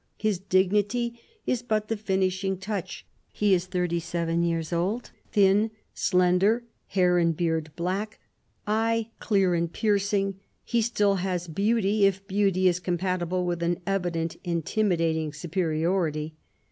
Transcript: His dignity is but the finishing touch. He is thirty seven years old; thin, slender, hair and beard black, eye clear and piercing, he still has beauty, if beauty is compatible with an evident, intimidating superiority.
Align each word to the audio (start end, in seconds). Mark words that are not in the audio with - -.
His 0.17 0.39
dignity 0.39 1.21
is 1.45 1.61
but 1.61 1.87
the 1.87 1.95
finishing 1.95 2.57
touch. 2.57 3.05
He 3.31 3.53
is 3.53 3.67
thirty 3.67 3.99
seven 3.99 4.41
years 4.41 4.73
old; 4.73 5.11
thin, 5.31 5.69
slender, 5.93 6.63
hair 6.87 7.19
and 7.19 7.37
beard 7.37 7.69
black, 7.75 8.19
eye 8.65 9.11
clear 9.19 9.53
and 9.53 9.71
piercing, 9.71 10.39
he 10.63 10.81
still 10.81 11.17
has 11.17 11.47
beauty, 11.47 12.05
if 12.07 12.25
beauty 12.25 12.67
is 12.67 12.79
compatible 12.79 13.45
with 13.45 13.61
an 13.61 13.79
evident, 13.85 14.37
intimidating 14.43 15.33
superiority. 15.33 16.33